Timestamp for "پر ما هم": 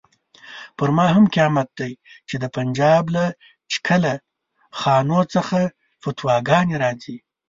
0.77-1.25